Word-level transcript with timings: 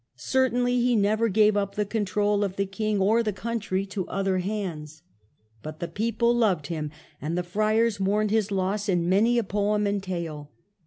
Certainly 0.15 0.81
he 0.81 0.95
never 0.95 1.29
gave 1.29 1.55
up 1.55 1.75
the 1.75 1.85
control 1.85 2.43
of 2.43 2.55
the 2.55 2.65
king 2.65 2.99
or 2.99 3.21
the 3.21 3.31
country 3.31 3.85
to 3.85 4.07
other 4.07 4.39
hands. 4.39 5.03
But 5.61 5.79
the 5.79 5.87
people 5.87 6.33
loved 6.35 6.65
him, 6.65 6.89
and 7.21 7.37
the 7.37 7.43
friars 7.43 7.99
mourned 7.99 8.31
his 8.31 8.49
loss 8.49 8.89
in 8.89 9.07
many 9.07 9.37
a 9.37 9.43
poem 9.43 9.85
and 9.85 10.01
tale. 10.01 10.49